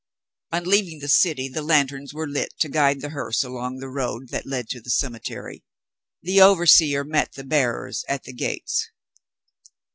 [0.51, 4.29] On leaving the city, the lanterns were lit to guide the hearse along the road
[4.29, 5.63] that led to the cemetery.
[6.23, 8.89] The overseer met the bearers at the gates.